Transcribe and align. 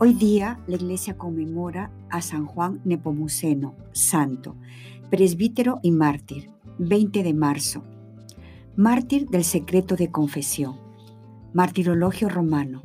Hoy 0.00 0.14
día 0.14 0.60
la 0.68 0.76
iglesia 0.76 1.18
conmemora 1.18 1.90
a 2.08 2.22
San 2.22 2.46
Juan 2.46 2.80
Nepomuceno, 2.84 3.74
santo, 3.90 4.54
presbítero 5.10 5.80
y 5.82 5.90
mártir, 5.90 6.52
20 6.78 7.24
de 7.24 7.34
marzo. 7.34 7.82
Mártir 8.76 9.26
del 9.26 9.42
secreto 9.42 9.96
de 9.96 10.12
confesión. 10.12 10.76
Martirologio 11.52 12.28
romano. 12.28 12.82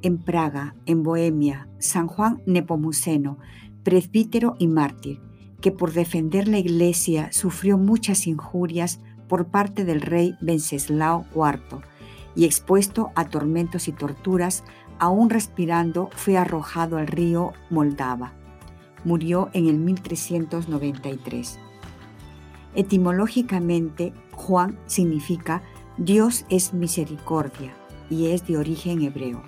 En 0.00 0.16
Praga, 0.16 0.74
en 0.86 1.02
Bohemia, 1.02 1.68
San 1.80 2.06
Juan 2.06 2.42
Nepomuceno, 2.46 3.36
presbítero 3.82 4.56
y 4.58 4.68
mártir, 4.68 5.20
que 5.60 5.70
por 5.70 5.92
defender 5.92 6.48
la 6.48 6.58
iglesia 6.58 7.30
sufrió 7.30 7.76
muchas 7.76 8.26
injurias 8.26 9.00
por 9.28 9.48
parte 9.48 9.84
del 9.84 10.00
rey 10.00 10.34
Wenceslao 10.40 11.26
IV 11.34 11.82
y 12.34 12.46
expuesto 12.46 13.10
a 13.16 13.26
tormentos 13.28 13.88
y 13.88 13.92
torturas 13.92 14.64
aún 14.98 15.30
respirando, 15.30 16.10
fue 16.14 16.36
arrojado 16.36 16.96
al 16.98 17.06
río 17.06 17.52
Moldava. 17.70 18.32
Murió 19.04 19.48
en 19.52 19.68
el 19.68 19.78
1393. 19.78 21.58
Etimológicamente, 22.74 24.12
Juan 24.32 24.78
significa 24.86 25.62
Dios 25.96 26.44
es 26.48 26.74
misericordia 26.74 27.72
y 28.10 28.26
es 28.26 28.46
de 28.46 28.56
origen 28.56 29.02
hebreo. 29.02 29.42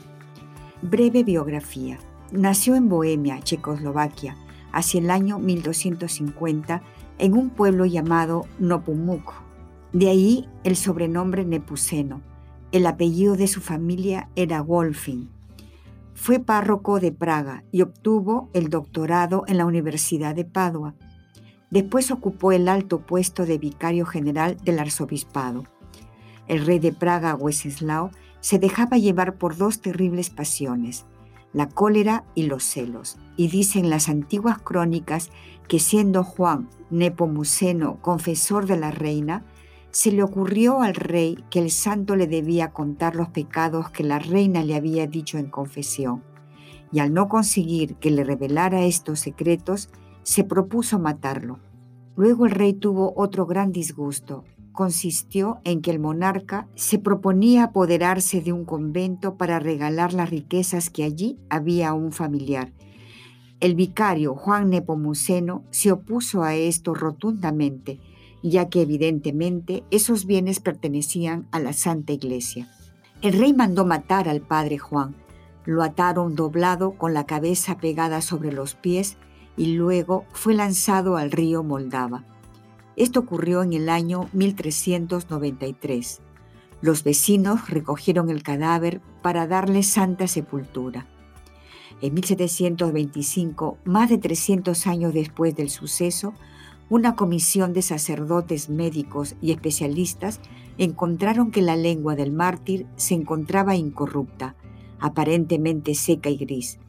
Breve 0.82 1.24
biografía. 1.24 1.98
Nació 2.32 2.74
en 2.74 2.88
Bohemia, 2.88 3.40
Checoslovaquia, 3.40 4.36
hacia 4.72 5.00
el 5.00 5.10
año 5.10 5.38
1250 5.38 6.82
en 7.18 7.34
un 7.34 7.50
pueblo 7.50 7.84
llamado 7.86 8.46
Nopumuk. 8.58 9.32
De 9.92 10.08
ahí 10.08 10.48
el 10.64 10.76
sobrenombre 10.76 11.44
Nepuceno. 11.44 12.22
El 12.72 12.86
apellido 12.86 13.36
de 13.36 13.48
su 13.48 13.60
familia 13.60 14.28
era 14.36 14.62
Wolfing. 14.62 15.28
Fue 16.22 16.38
párroco 16.38 17.00
de 17.00 17.12
Praga 17.12 17.64
y 17.72 17.80
obtuvo 17.80 18.50
el 18.52 18.68
doctorado 18.68 19.44
en 19.46 19.56
la 19.56 19.64
Universidad 19.64 20.34
de 20.34 20.44
Padua. 20.44 20.94
Después 21.70 22.10
ocupó 22.10 22.52
el 22.52 22.68
alto 22.68 23.06
puesto 23.06 23.46
de 23.46 23.56
vicario 23.56 24.04
general 24.04 24.58
del 24.62 24.80
arzobispado. 24.80 25.64
El 26.46 26.66
rey 26.66 26.78
de 26.78 26.92
Praga, 26.92 27.34
Wenceslao, 27.34 28.10
se 28.40 28.58
dejaba 28.58 28.98
llevar 28.98 29.38
por 29.38 29.56
dos 29.56 29.80
terribles 29.80 30.28
pasiones, 30.28 31.06
la 31.54 31.70
cólera 31.70 32.26
y 32.34 32.42
los 32.42 32.64
celos, 32.64 33.16
y 33.38 33.48
dicen 33.48 33.88
las 33.88 34.10
antiguas 34.10 34.58
crónicas 34.58 35.30
que 35.68 35.78
siendo 35.78 36.22
Juan 36.22 36.68
Nepomuceno 36.90 37.98
confesor 38.02 38.66
de 38.66 38.76
la 38.76 38.90
reina, 38.90 39.46
se 39.90 40.12
le 40.12 40.22
ocurrió 40.22 40.82
al 40.82 40.94
rey 40.94 41.42
que 41.50 41.58
el 41.58 41.70
santo 41.70 42.16
le 42.16 42.26
debía 42.26 42.72
contar 42.72 43.16
los 43.16 43.28
pecados 43.28 43.90
que 43.90 44.04
la 44.04 44.18
reina 44.18 44.62
le 44.62 44.76
había 44.76 45.06
dicho 45.06 45.38
en 45.38 45.50
confesión, 45.50 46.22
y 46.92 47.00
al 47.00 47.12
no 47.12 47.28
conseguir 47.28 47.96
que 47.96 48.10
le 48.10 48.24
revelara 48.24 48.82
estos 48.82 49.20
secretos, 49.20 49.90
se 50.22 50.44
propuso 50.44 50.98
matarlo. 50.98 51.58
Luego 52.16 52.46
el 52.46 52.52
rey 52.52 52.74
tuvo 52.74 53.12
otro 53.16 53.46
gran 53.46 53.72
disgusto. 53.72 54.44
Consistió 54.72 55.60
en 55.64 55.82
que 55.82 55.90
el 55.90 55.98
monarca 55.98 56.68
se 56.74 56.98
proponía 56.98 57.64
apoderarse 57.64 58.40
de 58.40 58.52
un 58.52 58.64
convento 58.64 59.36
para 59.36 59.58
regalar 59.58 60.12
las 60.12 60.30
riquezas 60.30 60.90
que 60.90 61.02
allí 61.02 61.38
había 61.48 61.90
a 61.90 61.94
un 61.94 62.12
familiar. 62.12 62.72
El 63.58 63.74
vicario 63.74 64.34
Juan 64.34 64.70
Nepomuceno 64.70 65.64
se 65.70 65.92
opuso 65.92 66.42
a 66.42 66.54
esto 66.54 66.94
rotundamente 66.94 68.00
ya 68.42 68.68
que 68.68 68.82
evidentemente 68.82 69.84
esos 69.90 70.26
bienes 70.26 70.60
pertenecían 70.60 71.46
a 71.50 71.58
la 71.58 71.72
Santa 71.72 72.12
Iglesia. 72.12 72.68
El 73.22 73.34
rey 73.34 73.52
mandó 73.52 73.84
matar 73.84 74.28
al 74.28 74.40
padre 74.40 74.78
Juan, 74.78 75.14
lo 75.64 75.82
ataron 75.82 76.34
doblado 76.34 76.92
con 76.92 77.14
la 77.14 77.26
cabeza 77.26 77.76
pegada 77.78 78.22
sobre 78.22 78.52
los 78.52 78.74
pies 78.74 79.18
y 79.56 79.74
luego 79.74 80.24
fue 80.32 80.54
lanzado 80.54 81.16
al 81.16 81.30
río 81.30 81.62
Moldava. 81.62 82.24
Esto 82.96 83.20
ocurrió 83.20 83.62
en 83.62 83.72
el 83.72 83.88
año 83.88 84.28
1393. 84.32 86.20
Los 86.80 87.04
vecinos 87.04 87.68
recogieron 87.68 88.30
el 88.30 88.42
cadáver 88.42 89.00
para 89.22 89.46
darle 89.46 89.82
santa 89.82 90.26
sepultura. 90.26 91.06
En 92.00 92.14
1725, 92.14 93.78
más 93.84 94.08
de 94.08 94.16
300 94.16 94.86
años 94.86 95.12
después 95.12 95.54
del 95.54 95.68
suceso, 95.68 96.32
una 96.90 97.14
comisión 97.14 97.72
de 97.72 97.82
sacerdotes 97.82 98.68
médicos 98.68 99.36
y 99.40 99.52
especialistas 99.52 100.40
encontraron 100.76 101.52
que 101.52 101.62
la 101.62 101.76
lengua 101.76 102.16
del 102.16 102.32
mártir 102.32 102.86
se 102.96 103.14
encontraba 103.14 103.76
incorrupta, 103.76 104.56
aparentemente 104.98 105.94
seca 105.94 106.30
y 106.30 106.36
gris. 106.36 106.80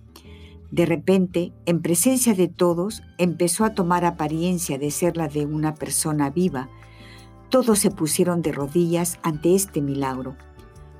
De 0.71 0.87
repente, 0.87 1.53
en 1.67 1.81
presencia 1.83 2.33
de 2.33 2.47
todos, 2.47 3.03
empezó 3.19 3.63
a 3.63 3.75
tomar 3.75 4.03
apariencia 4.03 4.79
de 4.79 4.89
ser 4.89 5.17
la 5.17 5.27
de 5.27 5.45
una 5.45 5.75
persona 5.75 6.31
viva. 6.31 6.69
Todos 7.49 7.77
se 7.77 7.91
pusieron 7.91 8.41
de 8.41 8.53
rodillas 8.53 9.19
ante 9.21 9.53
este 9.53 9.81
milagro. 9.81 10.35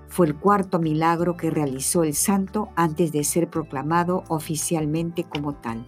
Fue 0.10 0.28
el 0.28 0.36
cuarto 0.36 0.78
milagro 0.78 1.38
que 1.38 1.50
realizó 1.50 2.04
el 2.04 2.14
santo 2.14 2.70
antes 2.76 3.14
de 3.14 3.24
ser 3.24 3.50
proclamado 3.50 4.26
oficialmente 4.28 5.24
como 5.24 5.56
tal. 5.56 5.88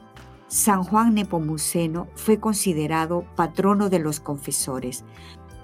San 0.53 0.84
Juan 0.84 1.16
Nepomuceno 1.16 2.09
fue 2.14 2.40
considerado 2.40 3.25
patrono 3.36 3.90
de 3.90 3.97
los 3.97 4.19
confesores, 4.19 5.03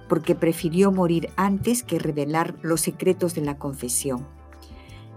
porque 0.08 0.34
prefirió 0.34 0.92
morir 0.92 1.30
antes 1.36 1.84
que 1.84 2.00
revelar 2.00 2.58
los 2.64 2.82
secretos 2.82 3.36
de 3.36 3.42
la 3.42 3.60
confesión. 3.60 4.26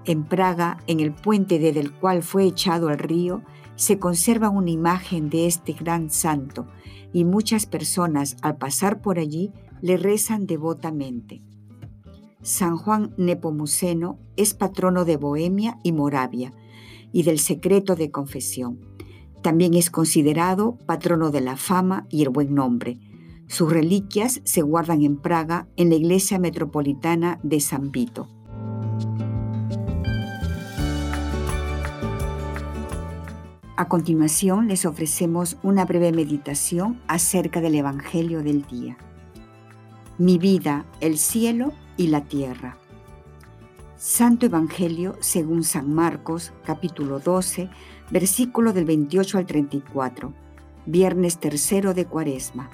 En 0.05 0.25
Praga, 0.25 0.77
en 0.88 1.00
el 1.00 1.15
puente 1.15 1.59
desde 1.59 1.81
el 1.81 1.91
cual 1.91 2.22
fue 2.22 2.44
echado 2.44 2.88
al 2.88 2.99
río, 2.99 3.41
se 3.75 3.99
conserva 3.99 4.50
una 4.50 4.69
imagen 4.69 5.31
de 5.31 5.47
este 5.47 5.72
gran 5.72 6.11
santo 6.11 6.66
y 7.15 7.25
muchas 7.25 7.65
personas 7.65 8.37
al 8.43 8.59
pasar 8.59 9.00
por 9.00 9.19
allí 9.19 9.55
le 9.81 9.97
rezan 9.97 10.47
devotamente. 10.47 11.41
San 12.43 12.77
Juan 12.77 13.15
Nepomuceno 13.16 14.19
es 14.37 14.53
patrono 14.53 15.06
de 15.06 15.16
Bohemia 15.16 15.78
y 15.82 15.93
Moravia 15.93 16.53
y 17.11 17.22
del 17.22 17.38
secreto 17.38 17.97
de 17.97 18.11
confesión. 18.11 18.91
También 19.42 19.75
es 19.75 19.91
considerado 19.91 20.78
patrono 20.86 21.30
de 21.30 21.41
la 21.41 21.56
fama 21.56 22.06
y 22.08 22.22
el 22.22 22.28
buen 22.28 22.54
nombre. 22.54 23.00
Sus 23.48 23.70
reliquias 23.70 24.41
se 24.44 24.62
guardan 24.62 25.03
en 25.03 25.16
Praga 25.16 25.66
en 25.76 25.91
la 25.91 25.97
iglesia 25.97 26.38
metropolitana 26.38 27.41
de 27.42 27.60
San 27.60 27.91
Vito. 27.91 28.28
A 33.76 33.88
continuación 33.88 34.69
les 34.69 34.86
ofrecemos 34.86 35.56
una 35.64 35.84
breve 35.86 36.12
meditación 36.12 37.00
acerca 37.08 37.60
del 37.60 37.75
Evangelio 37.75 38.44
del 38.44 38.64
día. 38.64 38.97
Mi 40.19 40.38
vida, 40.38 40.87
el 41.00 41.19
cielo 41.19 41.72
y 41.96 42.06
la 42.06 42.22
tierra. 42.25 42.78
Santo 44.04 44.46
Evangelio 44.46 45.14
según 45.20 45.62
San 45.62 45.94
Marcos, 45.94 46.52
capítulo 46.64 47.20
12, 47.20 47.70
versículo 48.10 48.72
del 48.72 48.84
28 48.84 49.38
al 49.38 49.46
34, 49.46 50.34
viernes 50.87 51.38
tercero 51.38 51.94
de 51.94 52.06
Cuaresma. 52.06 52.69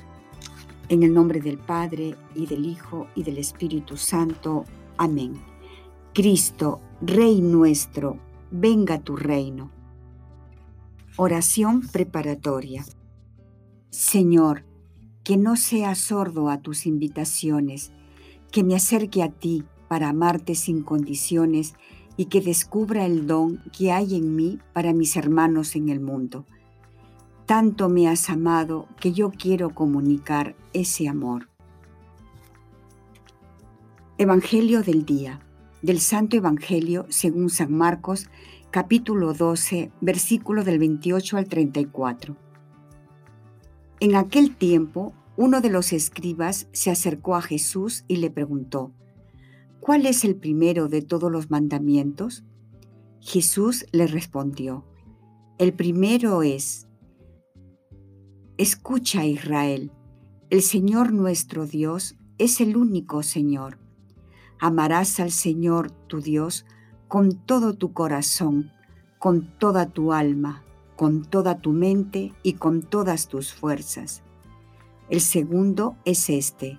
En 0.88 1.02
el 1.02 1.12
nombre 1.12 1.42
del 1.42 1.58
Padre, 1.58 2.16
y 2.34 2.46
del 2.46 2.64
Hijo, 2.64 3.08
y 3.14 3.24
del 3.24 3.36
Espíritu 3.36 3.98
Santo. 3.98 4.64
Amén. 4.96 5.34
Cristo, 6.14 6.80
Rey 7.02 7.42
nuestro, 7.42 8.16
venga 8.50 8.98
tu 8.98 9.14
reino. 9.14 9.70
Oración 11.18 11.82
preparatoria. 11.82 12.86
Señor, 13.90 14.64
que 15.24 15.36
no 15.36 15.56
sea 15.56 15.94
sordo 15.94 16.48
a 16.48 16.62
tus 16.62 16.86
invitaciones, 16.86 17.92
que 18.50 18.64
me 18.64 18.74
acerque 18.74 19.22
a 19.22 19.28
ti 19.28 19.66
para 19.88 20.10
amarte 20.10 20.54
sin 20.54 20.82
condiciones 20.82 21.74
y 22.16 22.26
que 22.26 22.40
descubra 22.40 23.06
el 23.06 23.26
don 23.26 23.62
que 23.76 23.92
hay 23.92 24.16
en 24.16 24.36
mí 24.36 24.58
para 24.72 24.92
mis 24.92 25.16
hermanos 25.16 25.76
en 25.76 25.88
el 25.88 26.00
mundo. 26.00 26.46
Tanto 27.46 27.88
me 27.88 28.08
has 28.08 28.28
amado 28.28 28.86
que 29.00 29.12
yo 29.12 29.30
quiero 29.30 29.74
comunicar 29.74 30.54
ese 30.72 31.08
amor. 31.08 31.48
Evangelio 34.18 34.82
del 34.82 35.06
día, 35.06 35.40
del 35.80 36.00
Santo 36.00 36.36
Evangelio 36.36 37.06
según 37.08 37.50
San 37.50 37.72
Marcos, 37.72 38.28
capítulo 38.70 39.32
12, 39.32 39.92
versículo 40.00 40.64
del 40.64 40.78
28 40.78 41.36
al 41.36 41.48
34. 41.48 42.36
En 44.00 44.16
aquel 44.16 44.56
tiempo, 44.56 45.14
uno 45.36 45.60
de 45.60 45.70
los 45.70 45.92
escribas 45.92 46.66
se 46.72 46.90
acercó 46.90 47.36
a 47.36 47.42
Jesús 47.42 48.04
y 48.08 48.16
le 48.16 48.30
preguntó, 48.30 48.92
¿cuál 49.88 50.04
es 50.04 50.22
el 50.26 50.36
primero 50.36 50.88
de 50.88 51.00
todos 51.00 51.32
los 51.32 51.48
mandamientos? 51.48 52.44
Jesús 53.20 53.86
le 53.90 54.06
respondió, 54.06 54.84
el 55.56 55.72
primero 55.72 56.42
es, 56.42 56.86
escucha 58.58 59.24
Israel, 59.24 59.90
el 60.50 60.60
Señor 60.60 61.14
nuestro 61.14 61.66
Dios 61.66 62.16
es 62.36 62.60
el 62.60 62.76
único 62.76 63.22
Señor. 63.22 63.78
Amarás 64.60 65.20
al 65.20 65.30
Señor 65.30 65.90
tu 65.90 66.20
Dios 66.20 66.66
con 67.08 67.46
todo 67.46 67.72
tu 67.72 67.94
corazón, 67.94 68.70
con 69.18 69.56
toda 69.58 69.86
tu 69.86 70.12
alma, 70.12 70.66
con 70.96 71.24
toda 71.24 71.62
tu 71.62 71.72
mente 71.72 72.34
y 72.42 72.52
con 72.52 72.82
todas 72.82 73.26
tus 73.28 73.54
fuerzas. 73.54 74.22
El 75.08 75.22
segundo 75.22 75.96
es 76.04 76.28
este, 76.28 76.78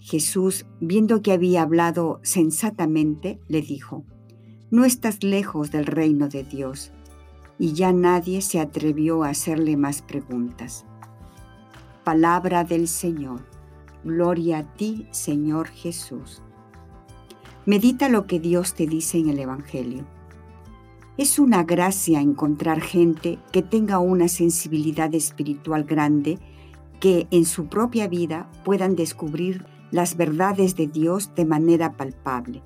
Jesús, 0.00 0.66
viendo 0.80 1.20
que 1.20 1.32
había 1.32 1.62
hablado 1.62 2.20
sensatamente, 2.22 3.38
le 3.48 3.60
dijo, 3.60 4.04
No 4.70 4.86
estás 4.86 5.22
lejos 5.22 5.70
del 5.70 5.84
reino 5.84 6.28
de 6.28 6.42
Dios. 6.42 6.92
Y 7.58 7.74
ya 7.74 7.92
nadie 7.92 8.40
se 8.40 8.58
atrevió 8.58 9.22
a 9.22 9.28
hacerle 9.28 9.76
más 9.76 10.00
preguntas. 10.00 10.86
Palabra 12.02 12.64
del 12.64 12.88
Señor. 12.88 13.44
Gloria 14.02 14.58
a 14.58 14.74
ti, 14.74 15.06
Señor 15.10 15.68
Jesús. 15.68 16.42
Medita 17.66 18.08
lo 18.08 18.26
que 18.26 18.40
Dios 18.40 18.72
te 18.72 18.86
dice 18.86 19.18
en 19.18 19.28
el 19.28 19.38
Evangelio. 19.38 20.06
Es 21.18 21.38
una 21.38 21.64
gracia 21.64 22.22
encontrar 22.22 22.80
gente 22.80 23.38
que 23.52 23.60
tenga 23.60 23.98
una 23.98 24.28
sensibilidad 24.28 25.14
espiritual 25.14 25.84
grande, 25.84 26.38
que 26.98 27.28
en 27.30 27.44
su 27.44 27.66
propia 27.66 28.08
vida 28.08 28.50
puedan 28.64 28.96
descubrir 28.96 29.66
las 29.90 30.16
verdades 30.16 30.76
de 30.76 30.86
Dios 30.86 31.34
de 31.34 31.44
manera 31.44 31.96
palpable. 31.96 32.62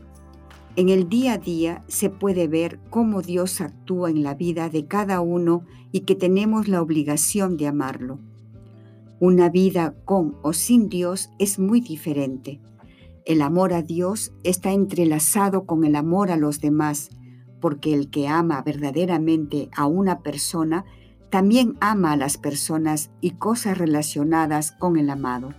En 0.76 0.88
el 0.88 1.08
día 1.08 1.34
a 1.34 1.38
día 1.38 1.84
se 1.86 2.10
puede 2.10 2.48
ver 2.48 2.80
cómo 2.90 3.22
Dios 3.22 3.60
actúa 3.60 4.10
en 4.10 4.24
la 4.24 4.34
vida 4.34 4.68
de 4.68 4.86
cada 4.86 5.20
uno 5.20 5.62
y 5.92 6.00
que 6.00 6.16
tenemos 6.16 6.66
la 6.66 6.82
obligación 6.82 7.56
de 7.56 7.68
amarlo. 7.68 8.18
Una 9.20 9.48
vida 9.48 9.94
con 10.04 10.36
o 10.42 10.52
sin 10.52 10.88
Dios 10.88 11.30
es 11.38 11.60
muy 11.60 11.80
diferente. 11.80 12.60
El 13.24 13.40
amor 13.40 13.72
a 13.72 13.82
Dios 13.82 14.32
está 14.42 14.72
entrelazado 14.72 15.64
con 15.64 15.84
el 15.84 15.94
amor 15.94 16.32
a 16.32 16.36
los 16.36 16.60
demás, 16.60 17.10
porque 17.60 17.94
el 17.94 18.10
que 18.10 18.26
ama 18.26 18.60
verdaderamente 18.62 19.70
a 19.76 19.86
una 19.86 20.20
persona 20.22 20.84
también 21.30 21.76
ama 21.80 22.12
a 22.12 22.16
las 22.16 22.36
personas 22.36 23.10
y 23.20 23.30
cosas 23.30 23.78
relacionadas 23.78 24.72
con 24.72 24.98
el 24.98 25.08
amado. 25.08 25.54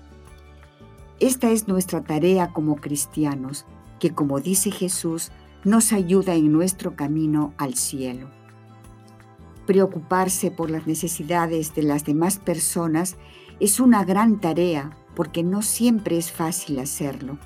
Esta 1.20 1.50
es 1.50 1.68
nuestra 1.68 2.04
tarea 2.04 2.52
como 2.52 2.76
cristianos, 2.76 3.66
que 4.00 4.12
como 4.12 4.42
dice 4.42 4.72
Jesús, 4.72 5.32
nos 5.64 5.94
ayuda 5.94 6.36
en 6.36 6.52
nuestro 6.52 6.96
camino 6.96 7.54
al 7.58 7.76
cielo. 7.76 8.30
Preocuparse 9.66 10.52
por 10.52 10.70
las 10.70 10.86
necesidades 10.86 11.74
de 11.74 11.84
las 11.84 12.06
demás 12.06 12.38
personas 12.38 13.16
es 13.60 13.80
una 13.80 14.04
gran 14.04 14.40
tarea 14.40 14.96
porque 15.16 15.42
no 15.42 15.62
siempre 15.62 16.18
es 16.18 16.32
fácil 16.32 16.80
hacerlo. 16.80 17.40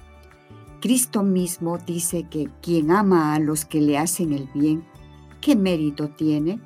Cristo 0.81 1.23
mismo 1.23 1.77
dice 1.77 2.23
que 2.29 2.49
quien 2.61 2.91
ama 2.91 3.33
a 3.33 3.39
los 3.39 3.65
que 3.65 3.81
le 3.81 3.97
hacen 3.97 4.33
el 4.33 4.49
bien, 4.53 4.83
¿qué 5.41 5.55
mérito 5.55 6.09
tiene? 6.09 6.59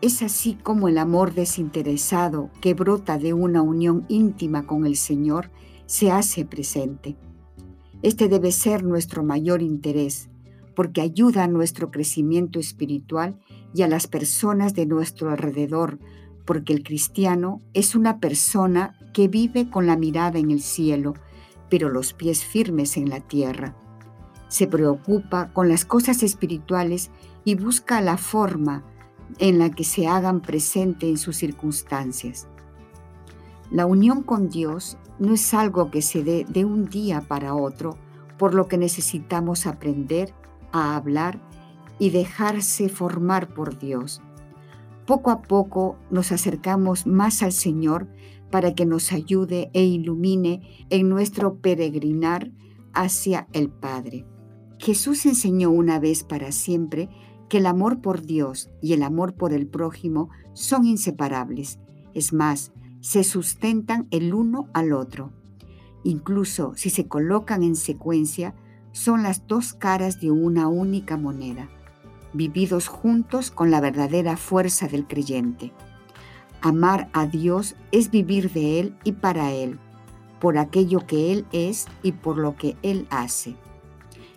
Es 0.00 0.22
así 0.22 0.54
como 0.54 0.88
el 0.88 0.96
amor 0.96 1.34
desinteresado 1.34 2.50
que 2.60 2.74
brota 2.74 3.18
de 3.18 3.34
una 3.34 3.60
unión 3.60 4.06
íntima 4.08 4.66
con 4.66 4.86
el 4.86 4.96
Señor 4.96 5.50
se 5.90 6.12
hace 6.12 6.44
presente. 6.44 7.16
Este 8.00 8.28
debe 8.28 8.52
ser 8.52 8.84
nuestro 8.84 9.24
mayor 9.24 9.60
interés, 9.60 10.28
porque 10.76 11.00
ayuda 11.00 11.42
a 11.42 11.48
nuestro 11.48 11.90
crecimiento 11.90 12.60
espiritual 12.60 13.40
y 13.74 13.82
a 13.82 13.88
las 13.88 14.06
personas 14.06 14.74
de 14.74 14.86
nuestro 14.86 15.30
alrededor, 15.30 15.98
porque 16.44 16.74
el 16.74 16.84
cristiano 16.84 17.60
es 17.74 17.96
una 17.96 18.20
persona 18.20 18.96
que 19.12 19.26
vive 19.26 19.68
con 19.68 19.88
la 19.88 19.96
mirada 19.96 20.38
en 20.38 20.52
el 20.52 20.60
cielo, 20.60 21.14
pero 21.68 21.88
los 21.88 22.12
pies 22.12 22.44
firmes 22.44 22.96
en 22.96 23.10
la 23.10 23.18
tierra. 23.18 23.74
Se 24.46 24.68
preocupa 24.68 25.52
con 25.52 25.68
las 25.68 25.84
cosas 25.84 26.22
espirituales 26.22 27.10
y 27.44 27.56
busca 27.56 28.00
la 28.00 28.16
forma 28.16 28.84
en 29.40 29.58
la 29.58 29.70
que 29.70 29.82
se 29.82 30.06
hagan 30.06 30.40
presente 30.40 31.08
en 31.08 31.18
sus 31.18 31.34
circunstancias. 31.34 32.46
La 33.72 33.86
unión 33.86 34.22
con 34.22 34.48
Dios 34.50 34.96
no 35.20 35.34
es 35.34 35.54
algo 35.54 35.90
que 35.90 36.02
se 36.02 36.24
dé 36.24 36.44
de 36.48 36.64
un 36.64 36.86
día 36.86 37.20
para 37.20 37.54
otro, 37.54 37.96
por 38.38 38.54
lo 38.54 38.66
que 38.66 38.78
necesitamos 38.78 39.66
aprender 39.66 40.32
a 40.72 40.96
hablar 40.96 41.40
y 41.98 42.10
dejarse 42.10 42.88
formar 42.88 43.52
por 43.54 43.78
Dios. 43.78 44.22
Poco 45.06 45.30
a 45.30 45.42
poco 45.42 45.96
nos 46.10 46.32
acercamos 46.32 47.06
más 47.06 47.42
al 47.42 47.52
Señor 47.52 48.08
para 48.50 48.74
que 48.74 48.86
nos 48.86 49.12
ayude 49.12 49.70
e 49.74 49.84
ilumine 49.84 50.86
en 50.88 51.08
nuestro 51.08 51.56
peregrinar 51.56 52.50
hacia 52.94 53.46
el 53.52 53.68
Padre. 53.68 54.24
Jesús 54.78 55.26
enseñó 55.26 55.70
una 55.70 56.00
vez 56.00 56.24
para 56.24 56.50
siempre 56.50 57.10
que 57.50 57.58
el 57.58 57.66
amor 57.66 58.00
por 58.00 58.22
Dios 58.22 58.70
y 58.80 58.94
el 58.94 59.02
amor 59.02 59.34
por 59.34 59.52
el 59.52 59.66
prójimo 59.66 60.30
son 60.54 60.86
inseparables. 60.86 61.78
Es 62.14 62.32
más, 62.32 62.72
se 63.00 63.24
sustentan 63.24 64.06
el 64.10 64.34
uno 64.34 64.68
al 64.74 64.92
otro. 64.92 65.32
Incluso 66.04 66.72
si 66.76 66.90
se 66.90 67.08
colocan 67.08 67.62
en 67.62 67.76
secuencia, 67.76 68.54
son 68.92 69.22
las 69.22 69.46
dos 69.46 69.72
caras 69.72 70.20
de 70.20 70.30
una 70.30 70.68
única 70.68 71.16
moneda, 71.16 71.68
vividos 72.32 72.88
juntos 72.88 73.50
con 73.50 73.70
la 73.70 73.80
verdadera 73.80 74.36
fuerza 74.36 74.88
del 74.88 75.06
creyente. 75.06 75.72
Amar 76.60 77.08
a 77.12 77.26
Dios 77.26 77.76
es 77.92 78.10
vivir 78.10 78.52
de 78.52 78.80
Él 78.80 78.96
y 79.04 79.12
para 79.12 79.52
Él, 79.52 79.78
por 80.40 80.58
aquello 80.58 81.06
que 81.06 81.32
Él 81.32 81.46
es 81.52 81.86
y 82.02 82.12
por 82.12 82.36
lo 82.36 82.56
que 82.56 82.76
Él 82.82 83.06
hace. 83.10 83.56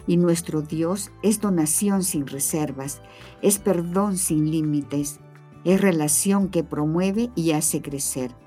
Y 0.05 0.17
nuestro 0.17 0.62
Dios 0.62 1.12
es 1.22 1.39
donación 1.39 2.03
sin 2.03 2.27
reservas, 2.27 3.01
es 3.41 3.58
perdón 3.58 4.17
sin 4.17 4.51
límites, 4.51 5.20
es 5.63 5.82
relación 5.82 6.50
que 6.50 6.63
promueve 6.63 7.32
y 7.36 7.51
hace 7.51 7.82
crecer. 7.82 8.42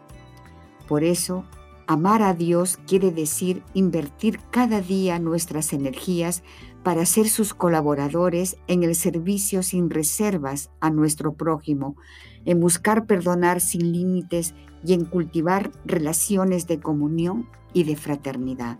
Por 0.87 1.05
eso, 1.05 1.45
amar 1.87 2.23
a 2.23 2.35
Dios 2.35 2.79
quiere 2.87 3.11
decir 3.11 3.63
invertir 3.75 4.41
cada 4.51 4.81
día 4.81 5.19
nuestras 5.19 5.73
energías 5.73 6.43
para 6.83 7.05
ser 7.05 7.29
sus 7.29 7.53
colaboradores 7.53 8.57
en 8.69 8.85
el 8.85 8.95
servicio 8.95 9.63
sin 9.63 9.91
reservas 9.91 10.71
a 10.81 10.91
nuestro 10.91 11.35
prójimo, 11.35 11.97
en 12.45 12.61
buscar 12.61 13.07
perdonar 13.07 13.61
sin 13.61 13.93
límites 13.93 14.55
y 14.85 14.93
en 14.93 15.05
cultivar 15.05 15.73
relaciones 15.85 16.69
de 16.69 16.79
comunión 16.79 17.49
y 17.73 17.85
de 17.85 17.97
fraternidad. 17.97 18.79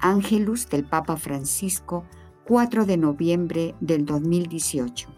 Ángelus 0.00 0.68
del 0.70 0.84
Papa 0.84 1.18
Francisco, 1.18 2.04
4 2.44 2.86
de 2.86 2.96
noviembre 2.96 3.74
del 3.80 4.06
2018. 4.06 5.08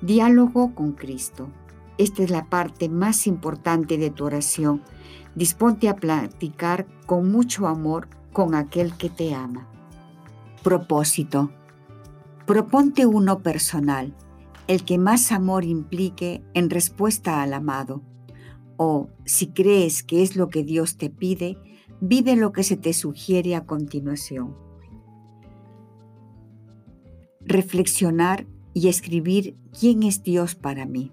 Diálogo 0.00 0.74
con 0.74 0.92
Cristo. 0.92 1.48
Esta 2.00 2.22
es 2.22 2.30
la 2.30 2.46
parte 2.46 2.88
más 2.88 3.26
importante 3.26 3.98
de 3.98 4.08
tu 4.08 4.24
oración. 4.24 4.80
Disponte 5.34 5.86
a 5.86 5.96
platicar 5.96 6.86
con 7.04 7.30
mucho 7.30 7.66
amor 7.66 8.08
con 8.32 8.54
aquel 8.54 8.96
que 8.96 9.10
te 9.10 9.34
ama. 9.34 9.68
Propósito. 10.62 11.50
Proponte 12.46 13.04
uno 13.04 13.40
personal, 13.40 14.14
el 14.66 14.82
que 14.86 14.96
más 14.96 15.30
amor 15.30 15.66
implique 15.66 16.42
en 16.54 16.70
respuesta 16.70 17.42
al 17.42 17.52
amado. 17.52 18.00
O, 18.78 19.10
si 19.26 19.48
crees 19.48 20.02
que 20.02 20.22
es 20.22 20.36
lo 20.36 20.48
que 20.48 20.64
Dios 20.64 20.96
te 20.96 21.10
pide, 21.10 21.58
vive 22.00 22.34
lo 22.34 22.52
que 22.52 22.62
se 22.62 22.78
te 22.78 22.94
sugiere 22.94 23.54
a 23.54 23.66
continuación. 23.66 24.56
Reflexionar 27.42 28.46
y 28.72 28.88
escribir 28.88 29.54
quién 29.78 30.02
es 30.02 30.22
Dios 30.22 30.54
para 30.54 30.86
mí. 30.86 31.12